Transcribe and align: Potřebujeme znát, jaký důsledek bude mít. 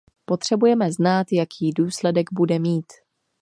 Potřebujeme 0.25 0.91
znát, 0.91 1.27
jaký 1.31 1.71
důsledek 1.71 2.33
bude 2.33 2.59
mít. 2.59 2.93